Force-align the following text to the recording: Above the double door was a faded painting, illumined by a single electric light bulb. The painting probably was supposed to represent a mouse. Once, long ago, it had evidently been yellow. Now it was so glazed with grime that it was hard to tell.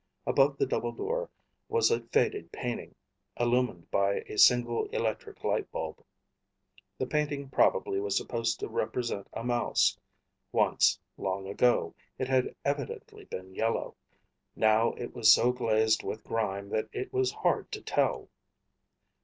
Above 0.25 0.57
the 0.57 0.65
double 0.65 0.91
door 0.91 1.29
was 1.69 1.91
a 1.91 1.99
faded 2.01 2.51
painting, 2.51 2.95
illumined 3.39 3.91
by 3.91 4.15
a 4.25 4.35
single 4.35 4.85
electric 4.87 5.43
light 5.43 5.71
bulb. 5.71 6.03
The 6.97 7.05
painting 7.05 7.49
probably 7.51 7.99
was 8.01 8.17
supposed 8.17 8.59
to 8.61 8.67
represent 8.67 9.27
a 9.31 9.43
mouse. 9.43 9.99
Once, 10.51 10.99
long 11.19 11.45
ago, 11.47 11.93
it 12.17 12.27
had 12.27 12.55
evidently 12.65 13.25
been 13.25 13.53
yellow. 13.53 13.95
Now 14.55 14.93
it 14.93 15.13
was 15.13 15.31
so 15.31 15.51
glazed 15.51 16.01
with 16.01 16.23
grime 16.23 16.69
that 16.69 16.89
it 16.91 17.13
was 17.13 17.31
hard 17.31 17.71
to 17.71 17.81
tell. 17.83 18.27